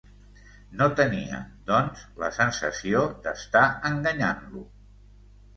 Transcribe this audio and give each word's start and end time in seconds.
No 0.79 0.85
tenia, 0.99 1.41
doncs, 1.67 2.01
la 2.23 2.31
sensació 2.39 3.05
d'estar 3.27 3.65
enganyant-lo. 3.91 4.65